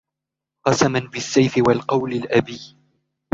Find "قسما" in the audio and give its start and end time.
0.67-0.99